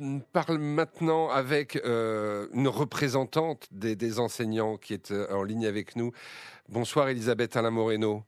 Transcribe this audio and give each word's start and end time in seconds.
On 0.00 0.20
parle 0.20 0.58
maintenant 0.58 1.30
avec 1.30 1.76
euh, 1.76 2.48
une 2.52 2.68
représentante 2.68 3.68
des, 3.70 4.18
enseignants 4.18 4.76
qui 4.76 4.94
est 4.94 5.10
euh, 5.10 5.32
en 5.32 5.42
ligne 5.42 5.66
avec 5.66 5.96
nous. 5.96 6.12
Bonsoir 6.68 7.08
Elisabeth 7.08 7.56
Alain 7.56 7.70
Moreno. 7.70 8.24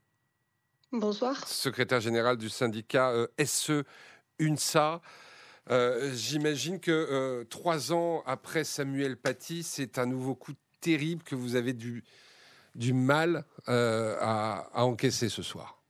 Bonsoir. 0.92 1.46
Secrétaire 1.48 2.00
générale 2.00 2.36
du 2.36 2.48
syndicat 2.48 3.10
euh, 3.10 3.26
SE 3.44 3.84
UNSA. 4.38 5.00
J'imagine 6.12 6.78
que 6.78 7.42
trois 7.44 7.92
ans 7.92 8.22
après 8.26 8.64
Samuel 8.64 9.16
Paty, 9.16 9.62
c'est 9.62 9.98
un 9.98 10.04
nouveau 10.04 10.34
coup 10.34 10.52
terrible 10.82 11.22
que 11.22 11.34
vous 11.34 11.56
avez 11.56 11.72
du, 11.72 12.04
du 12.74 12.92
mal 12.92 13.46
à 13.66 14.84
encaisser 14.84 15.30
ce 15.30 15.42
soir. 15.42 15.83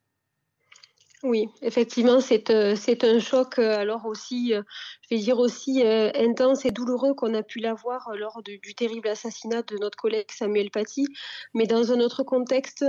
Oui, 1.25 1.49
effectivement, 1.63 2.21
c'est 2.21 2.51
euh, 2.51 2.77
un 3.03 3.19
choc, 3.19 3.59
euh, 3.59 3.79
alors 3.79 4.05
aussi, 4.05 4.53
euh, 4.53 4.61
je 5.01 5.15
vais 5.15 5.23
dire 5.23 5.39
aussi 5.39 5.83
intense 5.83 6.67
et 6.67 6.71
douloureux 6.71 7.15
qu'on 7.15 7.33
a 7.33 7.43
pu 7.43 7.61
l'avoir 7.61 8.15
lors 8.15 8.43
du 8.43 8.75
terrible 8.75 9.09
assassinat 9.09 9.63
de 9.63 9.79
notre 9.79 9.97
collègue 9.97 10.31
Samuel 10.31 10.71
Paty, 10.71 11.07
mais 11.55 11.67
dans 11.67 11.93
un 11.93 12.01
autre 12.01 12.25
contexte, 12.25 12.85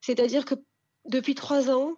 c'est-à-dire 0.00 0.46
que 0.46 0.54
depuis 1.04 1.34
trois 1.34 1.70
ans, 1.70 1.96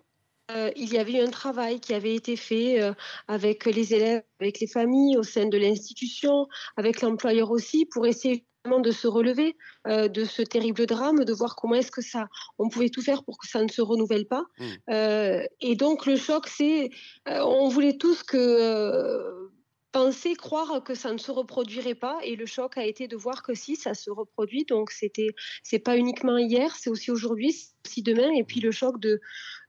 il 0.77 0.92
y 0.92 0.98
avait 0.98 1.18
eu 1.18 1.20
un 1.20 1.30
travail 1.30 1.78
qui 1.78 1.94
avait 1.94 2.14
été 2.14 2.34
fait 2.36 2.80
avec 3.28 3.64
les 3.66 3.94
élèves, 3.94 4.22
avec 4.41 4.58
les 4.60 4.66
familles, 4.66 5.16
au 5.18 5.22
sein 5.22 5.46
de 5.46 5.58
l'institution, 5.58 6.48
avec 6.77 7.00
l'employeur 7.00 7.50
aussi, 7.50 7.86
pour 7.86 8.06
essayer 8.06 8.44
de 8.78 8.90
se 8.90 9.06
relever 9.08 9.56
euh, 9.86 10.08
de 10.08 10.24
ce 10.24 10.42
terrible 10.42 10.86
drame, 10.86 11.24
de 11.24 11.32
voir 11.32 11.56
comment 11.56 11.74
est-ce 11.74 11.90
que 11.90 12.02
ça, 12.02 12.28
on 12.58 12.68
pouvait 12.68 12.91
tout 12.91 13.02
faire 13.02 13.24
pour 13.24 13.38
que 13.38 13.48
ça 13.48 13.62
ne 13.62 13.68
se 13.68 13.80
renouvelle 13.80 14.27
pas. 14.27 14.44
Mmh. 14.58 14.64
Euh, 14.91 15.42
et 15.60 15.74
donc 15.74 16.06
le 16.06 16.16
choc, 16.16 16.46
c'est, 16.46 16.91
euh, 17.28 17.41
on 17.41 17.68
voulait 17.68 17.96
tous 17.96 18.22
que 18.22 19.48
penser, 19.91 20.34
croire 20.34 20.82
que 20.84 20.94
ça 20.94 21.12
ne 21.12 21.18
se 21.18 21.30
reproduirait 21.30 21.94
pas, 21.94 22.18
et 22.22 22.36
le 22.36 22.46
choc 22.46 22.77
a 22.77 22.84
été 22.84 23.08
de 23.08 23.16
voir 23.16 23.42
que 23.42 23.54
si 23.54 23.74
ça 23.74 23.94
se 23.94 24.11
reproduit, 24.11 24.64
donc 24.64 24.91
c'était, 24.91 25.30
c'est 25.62 25.78
pas 25.78 25.96
uniquement 25.96 26.36
hier, 26.36 26.77
c'est 26.77 26.91
aussi 26.91 27.11
aujourd'hui, 27.11 27.56
aussi 27.86 28.02
demain, 28.02 28.30
et 28.36 28.44
puis 28.44 28.61
le 28.61 28.70
choc 28.70 29.00
de 29.00 29.20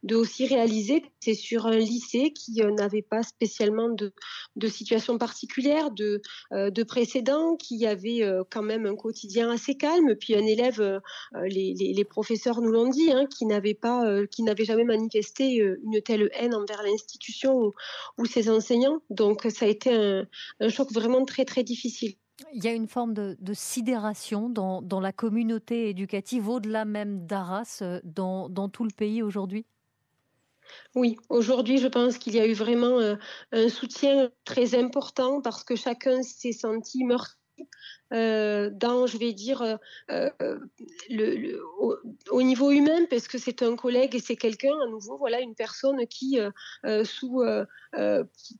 de 0.03 0.15
aussi 0.15 0.47
réaliser 0.47 1.01
que 1.01 1.07
c'est 1.19 1.33
sur 1.33 1.65
un 1.65 1.77
lycée 1.77 2.31
qui 2.31 2.61
euh, 2.61 2.71
n'avait 2.71 3.01
pas 3.01 3.23
spécialement 3.23 3.89
de, 3.89 4.13
de 4.55 4.67
situation 4.67 5.17
particulière, 5.17 5.91
de, 5.91 6.21
euh, 6.53 6.69
de 6.69 6.83
précédent, 6.83 7.55
qui 7.57 7.85
avait 7.85 8.23
euh, 8.23 8.43
quand 8.49 8.61
même 8.61 8.85
un 8.85 8.95
quotidien 8.95 9.51
assez 9.51 9.75
calme, 9.75 10.15
puis 10.15 10.35
un 10.35 10.45
élève, 10.45 11.01
les, 11.43 11.73
les, 11.73 12.05
professeurs 12.05 12.61
nous 12.61 12.71
l'ont 12.71 12.89
dit, 12.89 13.11
hein, 13.11 13.25
qui 13.25 13.45
n'avait 13.45 13.73
pas, 13.73 14.25
qui 14.27 14.43
n'avait 14.43 14.63
jamais 14.63 14.83
manifesté 14.83 15.55
une 15.55 16.01
telle 16.01 16.29
haine 16.33 16.55
envers 16.55 16.81
l'institution 16.83 17.71
ou, 18.17 18.25
ses 18.25 18.49
enseignants. 18.49 19.01
Donc 19.09 19.45
ça 19.49 19.65
a 19.65 19.67
été 19.67 19.93
un, 19.93 20.27
un 20.59 20.69
choc 20.69 20.91
vraiment 20.91 21.25
très 21.25 21.45
très 21.45 21.63
difficile. 21.63 22.13
Il 22.53 22.63
y 22.63 22.67
a 22.67 22.73
une 22.73 22.87
forme 22.87 23.13
de, 23.13 23.37
de 23.39 23.53
sidération 23.53 24.49
dans, 24.49 24.81
dans, 24.81 24.99
la 24.99 25.11
communauté 25.11 25.89
éducative, 25.89 26.47
au-delà 26.47 26.85
même 26.85 27.25
d'Arras, 27.25 27.83
dans, 28.03 28.49
dans 28.49 28.69
tout 28.69 28.83
le 28.83 28.91
pays 28.95 29.21
aujourd'hui? 29.21 29.65
Oui, 30.95 31.17
aujourd'hui, 31.29 31.77
je 31.77 31.87
pense 31.87 32.17
qu'il 32.17 32.35
y 32.35 32.39
a 32.39 32.47
eu 32.47 32.53
vraiment 32.53 32.99
euh, 32.99 33.15
un 33.51 33.69
soutien 33.69 34.31
très 34.45 34.75
important 34.75 35.41
parce 35.41 35.63
que 35.63 35.75
chacun 35.75 36.21
s'est 36.23 36.51
senti 36.51 37.03
meurtri 37.03 37.35
euh, 38.13 38.69
dans, 38.71 39.05
je 39.05 39.17
vais 39.17 39.33
dire, 39.33 39.61
euh, 40.09 40.29
le, 41.09 41.61
au, 42.31 42.41
niveau 42.41 42.71
humain, 42.71 43.05
parce 43.09 43.27
que 43.27 43.37
c'est 43.37 43.61
un 43.61 43.75
collègue 43.75 44.15
et 44.15 44.19
c'est 44.19 44.37
quelqu'un, 44.37 44.73
à 44.83 44.87
nouveau, 44.87 45.17
voilà, 45.17 45.41
une 45.41 45.55
personne 45.55 46.07
qui, 46.07 46.39
sous, 47.03 47.43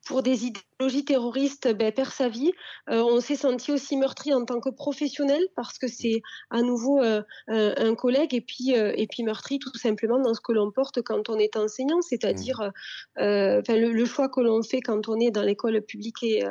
pour 0.06 0.22
des 0.22 0.46
idées 0.46 0.60
terroriste 1.06 1.74
ben, 1.76 1.92
perd 1.92 2.12
sa 2.12 2.30
vie. 2.30 2.52
Euh, 2.90 3.02
on 3.02 3.20
s'est 3.20 3.36
senti 3.36 3.72
aussi 3.72 3.98
meurtri 3.98 4.34
en 4.34 4.46
tant 4.46 4.60
que 4.60 4.70
professionnel 4.70 5.42
parce 5.56 5.78
que 5.78 5.88
c'est 5.88 6.22
à 6.50 6.62
nouveau 6.62 7.02
euh, 7.02 7.22
un, 7.48 7.96
collègue 7.96 8.34
et 8.34 8.42
puis, 8.42 8.78
euh, 8.78 8.94
et 8.96 9.08
puis 9.08 9.24
meurtri 9.24 9.60
tout 9.60 9.76
simplement 9.78 10.20
dans 10.20 10.34
ce 10.34 10.40
que 10.40 10.54
l'on 10.54 10.72
porte 10.72 11.02
quand 11.02 11.30
on 11.30 11.38
est 11.38 11.58
enseignant, 11.58 12.02
c'est-à-dire 12.02 12.72
mmh. 13.18 13.62
le, 13.68 14.06
choix 14.06 14.30
que 14.30 14.40
l'on 14.40 14.64
fait 14.64 14.80
quand 14.80 15.10
on 15.10 15.20
est 15.20 15.32
dans 15.32 15.42
l'école 15.42 15.82
publique 15.82 16.24
et, 16.24 16.44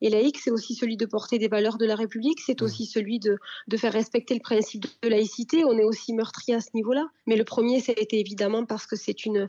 et 0.00 0.10
laïque, 0.10 0.38
c'est 0.38 0.50
aussi 0.50 0.74
celui 0.74 0.96
de 0.96 1.06
porter 1.06 1.38
des 1.38 1.48
valeurs 1.48 1.76
de 1.76 1.84
la 1.84 1.94
République, 1.94 2.40
c'est 2.40 2.60
mmh. 2.60 2.64
aussi 2.64 2.86
celui 2.86 3.18
de, 3.18 3.36
de, 3.68 3.76
faire 3.76 3.92
respecter 3.92 4.34
le 4.34 4.40
principe 4.40 4.86
de 5.02 5.08
laïcité. 5.08 5.64
On 5.64 5.76
est 5.78 5.84
aussi 5.84 6.14
meurtri 6.14 6.54
à 6.54 6.60
ce 6.60 6.70
niveau-là. 6.74 7.06
Mais 7.26 7.36
le 7.36 7.44
premier, 7.44 7.80
ça 7.80 7.92
a 7.96 8.00
été 8.00 8.18
évidemment 8.18 8.64
parce 8.64 8.86
que 8.86 8.96
c'est 8.96 9.26
une, 9.26 9.46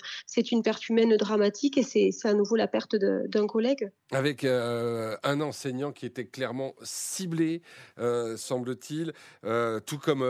une 0.51 0.63
perte 0.63 0.89
humaine 0.89 1.15
dramatique 1.17 1.77
et 1.77 1.83
c'est 1.83 2.11
à 2.25 2.33
nouveau 2.33 2.55
la 2.55 2.67
perte 2.67 2.95
d'un 2.95 3.47
collègue 3.47 3.91
avec 4.11 4.24
euh, 4.43 5.17
un 5.23 5.41
enseignant 5.41 5.91
qui 5.91 6.05
était 6.05 6.25
clairement 6.25 6.73
ciblé, 6.81 7.61
euh, 7.99 8.37
semble-t-il, 8.37 9.13
euh, 9.43 9.79
tout 9.79 9.99
comme 9.99 10.25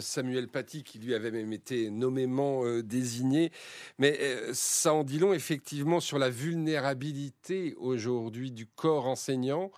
Samuel 0.00 0.48
Paty 0.48 0.82
qui 0.82 0.98
lui 0.98 1.14
avait 1.14 1.30
même 1.30 1.52
été 1.52 1.90
nommément 1.90 2.64
désigné. 2.80 3.52
Mais 3.98 4.18
ça 4.52 4.94
en 4.94 5.04
dit 5.04 5.18
long 5.18 5.32
effectivement 5.32 6.00
sur 6.00 6.18
la 6.18 6.30
vulnérabilité 6.30 7.74
aujourd'hui 7.76 8.50
du 8.50 8.66
corps 8.66 9.06
enseignant, 9.06 9.70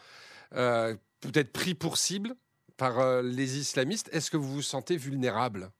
peut-être 0.50 1.52
pris 1.52 1.74
pour 1.74 1.96
cible 1.96 2.34
par 2.76 3.22
les 3.22 3.58
islamistes. 3.58 4.08
Est-ce 4.12 4.30
que 4.30 4.36
vous 4.36 4.54
vous 4.54 4.62
sentez 4.62 4.96
vulnérable? 4.96 5.70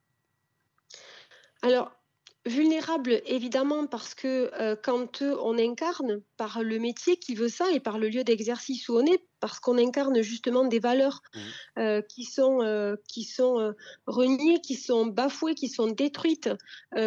Alors, 1.63 1.97
Vulnérable, 2.47 3.21
évidemment, 3.27 3.87
parce 3.87 4.15
que 4.15 4.77
quand 4.83 5.21
on 5.21 5.59
incarne 5.59 6.23
par 6.37 6.63
le 6.63 6.79
métier 6.79 7.17
qui 7.17 7.35
veut 7.35 7.49
ça 7.49 7.71
et 7.73 7.81
par 7.81 7.99
le 7.99 8.09
lieu 8.09 8.25
d'exercice 8.25 8.89
où 8.89 8.97
on 8.97 9.05
est, 9.05 9.27
parce 9.41 9.61
qu'on 9.61 9.79
incarne 9.79 10.23
justement 10.23 10.65
des 10.65 10.79
valeurs 10.79 11.23
mmh. 11.35 11.41
euh, 11.79 12.03
qui 12.03 12.25
sont, 12.25 12.63
euh, 12.63 12.97
qui 13.09 13.25
sont 13.25 13.59
euh, 13.59 13.73
reniées, 14.07 14.61
qui 14.61 14.75
sont 14.75 15.07
bafouées, 15.07 15.55
qui 15.55 15.69
sont 15.69 15.89
détruites 15.89 16.51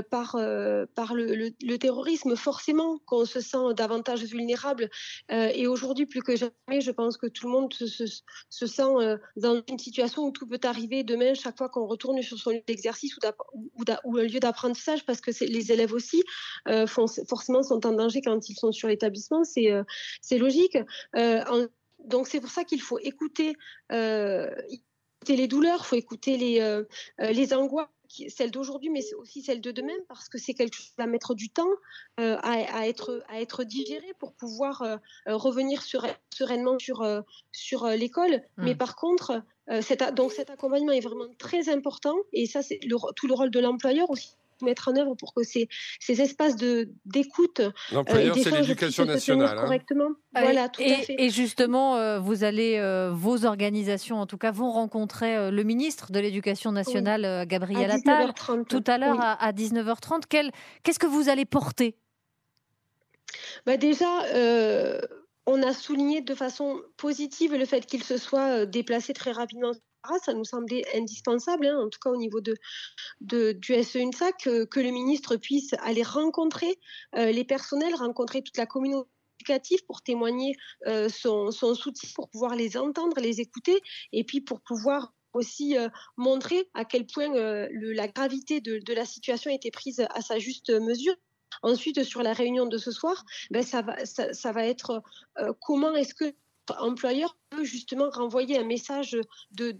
par, 0.09 0.37
par 0.95 1.13
le, 1.13 1.77
terrorisme, 1.77 2.35
forcément 2.35 2.99
qu'on 3.05 3.25
se 3.25 3.39
sent 3.39 3.73
davantage 3.75 4.23
vulnérable. 4.23 4.89
et 5.29 5.67
aujourd'hui, 5.67 6.05
plus 6.05 6.21
que 6.21 6.35
jamais, 6.35 6.81
je 6.81 6.91
pense 6.91 7.17
que 7.17 7.27
tout 7.27 7.47
le 7.47 7.53
monde 7.53 7.73
se, 7.73 7.85
se, 7.87 8.65
sent 8.67 9.17
dans 9.37 9.63
une 9.67 9.79
situation 9.79 10.25
où 10.25 10.31
tout 10.31 10.47
peut 10.47 10.59
arriver 10.63 11.03
demain, 11.03 11.33
chaque 11.33 11.57
fois 11.57 11.69
qu'on 11.69 11.87
retourne 11.87 12.21
sur 12.21 12.37
son 12.37 12.51
lieu 12.51 12.61
d'exercice 12.67 13.17
ou, 13.53 13.83
ou, 14.03 14.17
un 14.17 14.23
lieu 14.23 14.39
d'apprentissage, 14.39 15.05
parce 15.05 15.21
que 15.21 15.31
les 15.43 15.71
élèves 15.71 15.93
aussi 15.93 16.23
font, 16.87 17.05
forcément 17.27 17.63
sont 17.63 17.85
en 17.85 17.93
danger 17.93 18.21
quand 18.21 18.49
ils 18.49 18.55
sont 18.55 18.71
sur 18.71 18.87
l'établissement. 18.87 19.43
C'est 19.43 20.37
logique. 20.37 20.77
En, 21.15 21.67
donc 22.05 22.27
c'est 22.27 22.39
pour 22.39 22.49
ça 22.49 22.63
qu'il 22.63 22.81
faut 22.81 22.99
écouter, 22.99 23.55
euh, 23.91 24.49
les 25.27 25.47
douleurs, 25.47 25.81
il 25.83 25.87
faut 25.87 25.95
écouter 25.95 26.37
les, 26.37 26.61
euh, 26.61 26.83
euh, 27.21 27.31
les 27.31 27.53
angoisses 27.53 27.87
celles 28.27 28.49
d'aujourd'hui, 28.49 28.89
mais 28.89 29.13
aussi 29.19 29.43
celles 29.43 29.61
de 29.61 29.69
demain, 29.69 29.93
parce 30.07 30.29
que 30.29 30.39
c'est 30.39 30.55
quelque 30.55 30.73
chose 30.73 30.87
qui 30.87 30.95
va 30.97 31.05
mettre 31.05 31.35
du 31.35 31.51
temps 31.51 31.69
à, 32.17 32.87
être, 32.87 33.23
à 33.27 33.39
être 33.39 33.63
digéré 33.63 34.15
pour 34.17 34.33
pouvoir 34.33 34.99
revenir 35.27 35.83
sereinement 35.83 36.79
sur, 36.79 37.05
sur 37.51 37.85
l'école. 37.89 38.41
Mmh. 38.57 38.63
Mais 38.63 38.73
par 38.73 38.95
contre, 38.95 39.43
donc 40.15 40.31
cet 40.31 40.49
accompagnement 40.49 40.91
est 40.91 41.01
vraiment 41.01 41.27
très 41.37 41.69
important, 41.69 42.17
et 42.33 42.47
ça, 42.47 42.63
c'est 42.63 42.79
tout 43.15 43.27
le 43.27 43.33
rôle 43.35 43.51
de 43.51 43.59
l'employeur 43.59 44.09
aussi 44.09 44.38
mettre 44.61 44.89
en 44.89 44.95
œuvre 44.95 45.15
pour 45.15 45.33
que 45.33 45.43
ces, 45.43 45.67
ces 45.99 46.21
espaces 46.21 46.55
de 46.55 46.89
d'écoute 47.05 47.61
l'employeur 47.91 48.37
euh, 48.37 48.41
c'est 48.41 48.51
l'éducation 48.51 49.05
nationale 49.05 49.57
hein. 49.57 49.61
correctement. 49.61 50.09
Ah 50.33 50.43
voilà 50.43 50.69
tout 50.69 50.81
et, 50.81 50.93
à 50.93 50.97
fait. 50.97 51.15
et 51.17 51.29
justement 51.29 51.95
euh, 51.95 52.19
vous 52.19 52.43
allez 52.43 52.77
euh, 52.77 53.11
vos 53.13 53.45
organisations 53.45 54.19
en 54.19 54.25
tout 54.25 54.37
cas 54.37 54.51
vont 54.51 54.71
rencontrer 54.71 55.51
le 55.51 55.63
ministre 55.63 56.11
de 56.11 56.19
l'éducation 56.19 56.71
nationale 56.71 57.45
Gabriel 57.47 57.91
Attal 57.91 58.33
tout 58.67 58.83
à 58.87 58.97
l'heure 58.97 59.19
à, 59.19 59.51
19h30 59.51 60.51
qu'est-ce 60.83 60.99
que 60.99 61.07
vous 61.07 61.29
allez 61.29 61.45
porter? 61.45 61.95
Bah 63.65 63.77
déjà 63.77 64.07
on 65.45 65.63
a 65.63 65.73
souligné 65.73 66.21
de 66.21 66.35
façon 66.35 66.81
positive 66.97 67.55
le 67.55 67.65
fait 67.65 67.85
qu'il 67.85 68.03
se 68.03 68.17
soit 68.17 68.65
déplacé 68.65 69.13
très 69.13 69.31
rapidement 69.31 69.71
ça 70.23 70.33
nous 70.33 70.45
semblait 70.45 70.83
indispensable, 70.95 71.67
hein, 71.67 71.77
en 71.77 71.89
tout 71.89 71.99
cas 72.01 72.09
au 72.09 72.17
niveau 72.17 72.41
de, 72.41 72.55
du 73.21 73.83
SEUNSA, 73.83 74.31
que, 74.33 74.79
le 74.79 74.91
ministre 74.91 75.35
puisse 75.35 75.73
aller 75.81 76.03
rencontrer 76.03 76.79
euh, 77.15 77.31
les 77.31 77.43
personnels, 77.43 77.95
rencontrer 77.95 78.41
toute 78.41 78.57
la 78.57 78.65
communauté 78.65 79.09
éducative 79.39 79.79
pour 79.85 80.01
témoigner 80.01 80.55
euh, 80.87 81.07
son, 81.09 81.51
soutien, 81.51 82.09
pour 82.15 82.29
pouvoir 82.29 82.55
les 82.55 82.77
entendre, 82.77 83.19
les 83.21 83.39
écouter, 83.39 83.79
et 84.11 84.23
puis 84.23 84.41
pour 84.41 84.61
pouvoir 84.61 85.13
aussi 85.33 85.77
euh, 85.77 85.87
montrer 86.17 86.69
à 86.73 86.85
quel 86.85 87.05
point 87.05 87.29
la 87.31 88.07
gravité 88.07 88.61
de, 88.61 88.93
la 88.93 89.05
situation 89.05 89.51
était 89.51 89.71
prise 89.71 90.05
à 90.09 90.21
sa 90.21 90.39
juste 90.39 90.69
mesure. 90.71 91.15
Ensuite, 91.61 92.03
sur 92.03 92.21
la 92.21 92.33
réunion 92.33 92.67
de 92.67 92.77
ce 92.77 92.91
soir, 92.91 93.25
ben, 93.49 93.63
ça 93.63 93.81
va 94.51 94.65
être 94.65 95.01
comment 95.59 95.95
est-ce 95.95 96.13
que 96.13 96.33
employeur 96.79 97.37
peut 97.49 97.63
justement 97.63 98.09
renvoyer 98.09 98.57
un 98.59 98.63
message 98.63 99.17
de, 99.51 99.77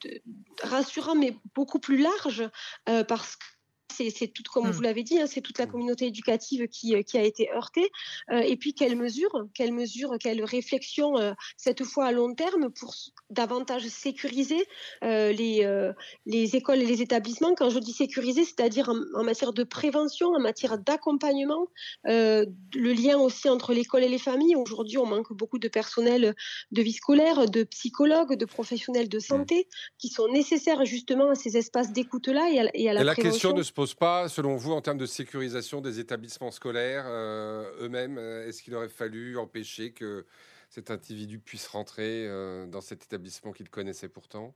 rassurant 0.64 1.16
mais 1.16 1.36
beaucoup 1.56 1.80
plus 1.80 1.98
large 1.98 2.50
euh, 2.88 3.04
parce 3.04 3.36
que 3.36 3.46
c'est 3.92 4.28
tout, 4.28 4.44
comme 4.52 4.68
mmh. 4.68 4.72
vous 4.72 4.82
l'avez 4.82 5.04
dit, 5.04 5.20
hein, 5.20 5.26
c'est 5.28 5.42
toute 5.42 5.60
la 5.60 5.66
mmh. 5.66 5.72
communauté 5.72 6.06
éducative 6.08 6.68
qui, 6.68 7.04
qui 7.04 7.18
a 7.18 7.24
été 7.24 7.50
heurtée. 7.52 7.90
et 8.32 8.56
puis, 8.58 8.74
quelles 8.74 8.96
mesures, 8.96 9.48
quelles 9.54 9.74
mesures, 9.74 10.16
quelles 10.20 10.44
réflexions, 10.44 11.16
cette 11.58 11.84
fois 11.84 12.06
à 12.06 12.12
long 12.12 12.34
terme, 12.34 12.70
pour 12.70 12.94
davantage 13.30 13.88
sécuriser 13.88 14.66
les, 15.02 15.92
les 16.26 16.56
écoles 16.56 16.80
et 16.80 16.86
les 16.86 17.02
établissements? 17.02 17.56
Quand 17.56 17.70
je 17.70 17.80
dis 17.80 17.94
sécuriser, 17.94 18.46
c'est-à-dire 18.46 18.92
en, 19.16 19.24
matière 19.24 19.54
de 19.54 19.64
prévention, 19.64 20.30
en 20.30 20.40
matière 20.40 20.78
d'accompagnement, 20.78 21.68
le 22.06 22.94
lien 22.94 23.18
aussi 23.18 23.50
entre 23.50 23.74
l'école 23.74 24.04
et 24.04 24.10
les 24.10 24.18
familles. 24.18 24.56
Aujourd'hui, 24.56 24.98
on 24.98 25.06
manque 25.06 25.34
beaucoup 25.34 25.60
de 25.60 25.68
personnel 25.68 26.36
de 26.72 26.82
vie 26.82 26.94
scolaire, 26.94 27.50
de 27.50 27.64
psychologues, 27.64 28.36
de 28.36 28.46
professionnels 28.46 29.10
de 29.10 29.18
mmh. 29.18 29.22
santé 29.22 29.68
qui 29.98 30.10
sont 30.10 30.28
nécessaires 30.28 30.86
justement 30.86 31.30
à 31.30 31.36
ces 31.36 31.58
espaces 31.58 31.92
d'écoute-là 31.92 32.50
et, 32.52 32.60
à, 32.60 32.64
la, 32.64 32.76
et 32.76 33.04
la 33.04 33.16
question 33.16 33.54
ne 33.54 33.64
se 33.64 33.72
pose 33.80 33.94
pas, 33.94 34.28
selon 34.28 34.58
vous, 34.58 34.74
en 34.74 34.82
termes 34.82 34.98
de 34.98 35.06
sécurisation 35.06 35.80
des 35.80 36.02
établissements 36.02 36.52
scolaires 36.52 37.06
euh, 37.08 37.64
eux-mêmes. 37.80 38.18
Euh, 38.18 38.46
est-ce 38.46 38.62
qu'il 38.62 38.76
aurait 38.76 38.90
fallu 38.90 39.38
empêcher 39.38 39.94
que 39.94 40.26
cet 40.70 40.92
individu 40.92 41.40
puisse 41.40 41.66
rentrer 41.66 42.28
euh, 42.28 42.68
dans 42.68 42.82
cet 42.82 43.06
établissement 43.06 43.54
qu'il 43.54 43.70
connaissait 43.70 44.10
pourtant? 44.10 44.54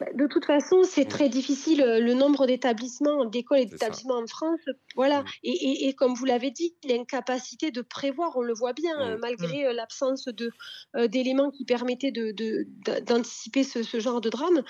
Bah, 0.00 0.06
de 0.14 0.26
toute 0.26 0.46
façon, 0.46 0.84
c'est 0.84 1.04
très 1.04 1.28
difficile. 1.28 1.84
Le 1.84 2.14
nombre 2.14 2.46
d'établissements, 2.46 3.26
d'écoles 3.26 3.58
et 3.58 3.66
d'établissements 3.66 4.16
en 4.16 4.26
France, 4.26 4.60
voilà. 4.96 5.22
Et, 5.42 5.92
comme 5.92 6.14
vous 6.14 6.24
l'avez 6.24 6.50
dit, 6.50 6.74
l'incapacité 6.88 7.72
de 7.72 7.82
prévoir, 7.82 8.38
on 8.38 8.42
le 8.42 8.54
voit 8.54 8.72
bien, 8.72 9.18
malgré 9.18 9.70
l'absence 9.74 10.24
de 10.24 10.50
d'éléments 11.08 11.50
qui 11.50 11.66
permettaient 11.66 12.12
d'anticiper 13.02 13.64
ce, 13.64 13.82
ce, 13.82 14.00
genre 14.00 14.22
de 14.22 14.30
drame. 14.30 14.64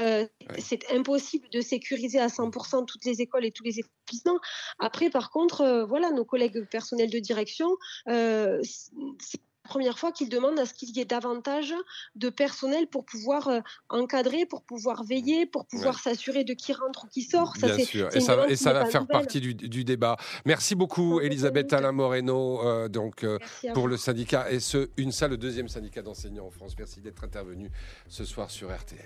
Euh, 0.00 0.26
c'est 0.58 0.92
impossible 0.92 1.48
de 1.52 1.60
sécuriser 1.60 2.18
à 2.18 2.26
100% 2.26 2.84
toutes 2.84 3.04
les 3.04 3.22
écoles 3.22 3.46
et 3.46 3.50
tous 3.50 3.64
les 3.64 3.80
établissements. 3.80 4.38
Après, 4.78 5.08
par 5.10 5.30
contre, 5.30 5.62
euh, 5.62 5.84
voilà, 5.86 6.10
nos 6.10 6.24
collègues 6.24 6.66
personnels 6.68 7.10
de 7.10 7.18
direction, 7.18 7.68
euh, 8.08 8.60
c'est 8.62 9.40
la 9.64 9.68
première 9.70 9.98
fois 9.98 10.12
qu'ils 10.12 10.28
demandent 10.28 10.60
à 10.60 10.66
ce 10.66 10.74
qu'il 10.74 10.96
y 10.96 11.00
ait 11.00 11.06
davantage 11.06 11.74
de 12.14 12.28
personnel 12.28 12.86
pour 12.86 13.04
pouvoir 13.04 13.50
encadrer, 13.88 14.46
pour 14.46 14.62
pouvoir 14.62 15.02
veiller, 15.02 15.44
pour 15.44 15.66
pouvoir 15.66 15.98
s'assurer 15.98 16.44
de 16.44 16.54
qui 16.54 16.72
rentre 16.72 17.06
ou 17.06 17.08
qui 17.08 17.22
sort. 17.22 17.56
Ça, 17.56 17.74
Bien 17.74 17.84
sûr, 17.84 18.14
et 18.14 18.20
ça, 18.20 18.48
et 18.48 18.54
ça 18.54 18.72
va 18.72 18.86
faire 18.86 19.08
partie 19.08 19.40
du, 19.40 19.84
débat. 19.84 20.18
Merci 20.44 20.76
beaucoup, 20.76 21.18
Elisabeth 21.18 21.72
Alain 21.72 21.90
Moreno, 21.90 22.86
donc, 22.88 23.26
pour 23.74 23.88
le 23.88 23.96
syndicat, 23.96 24.52
et 24.52 24.60
ce, 24.60 24.88
une 24.96 25.10
salle, 25.10 25.32
le 25.32 25.36
deuxième 25.36 25.68
syndicat 25.68 26.00
d'enseignants 26.00 26.46
en 26.46 26.50
France. 26.52 26.76
Merci 26.78 27.00
d'être 27.00 27.24
intervenu 27.24 27.68
ce 28.08 28.24
soir 28.24 28.52
sur 28.52 28.72
RTL. 28.72 29.04